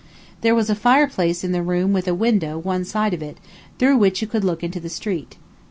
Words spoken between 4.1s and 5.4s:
you could look into the street.